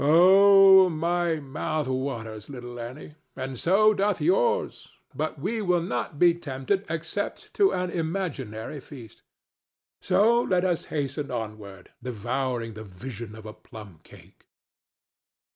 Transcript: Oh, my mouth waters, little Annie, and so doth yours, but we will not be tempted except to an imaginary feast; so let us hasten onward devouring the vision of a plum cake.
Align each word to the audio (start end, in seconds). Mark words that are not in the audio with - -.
Oh, 0.03 0.89
my 0.89 1.39
mouth 1.39 1.87
waters, 1.87 2.49
little 2.49 2.79
Annie, 2.79 3.17
and 3.35 3.59
so 3.59 3.93
doth 3.93 4.19
yours, 4.19 4.87
but 5.13 5.37
we 5.37 5.61
will 5.61 5.83
not 5.83 6.17
be 6.17 6.33
tempted 6.33 6.85
except 6.89 7.53
to 7.53 7.71
an 7.71 7.91
imaginary 7.91 8.79
feast; 8.79 9.21
so 10.01 10.41
let 10.41 10.65
us 10.65 10.85
hasten 10.85 11.29
onward 11.29 11.91
devouring 12.01 12.73
the 12.73 12.83
vision 12.83 13.35
of 13.35 13.45
a 13.45 13.53
plum 13.53 13.99
cake. 14.01 14.47